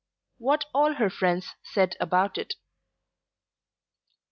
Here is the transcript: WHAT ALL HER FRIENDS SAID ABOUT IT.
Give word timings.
WHAT 0.39 0.65
ALL 0.73 0.95
HER 0.95 1.11
FRIENDS 1.11 1.53
SAID 1.61 1.95
ABOUT 1.99 2.39
IT. 2.39 2.55